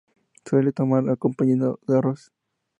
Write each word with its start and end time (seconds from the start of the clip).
Se 0.43 0.49
suele 0.49 0.71
tomar 0.71 1.07
acompañado 1.11 1.79
de 1.87 1.95
arroz. 1.99 2.31